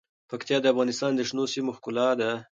پکتیا 0.29 0.57
د 0.61 0.65
افغانستان 0.73 1.11
د 1.15 1.21
شنو 1.27 1.43
سیمو 1.53 1.71
ښکلا 1.77 2.07
ده. 2.19 2.31